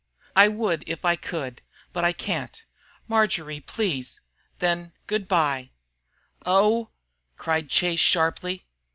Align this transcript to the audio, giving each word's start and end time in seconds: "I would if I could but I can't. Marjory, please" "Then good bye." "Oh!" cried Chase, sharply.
"I 0.35 0.47
would 0.47 0.83
if 0.89 1.05
I 1.05 1.15
could 1.15 1.61
but 1.93 2.03
I 2.03 2.11
can't. 2.11 2.65
Marjory, 3.07 3.59
please" 3.59 4.19
"Then 4.57 4.93
good 5.05 5.27
bye." 5.27 5.69
"Oh!" 6.43 6.89
cried 7.37 7.69
Chase, 7.69 7.99
sharply. 7.99 8.65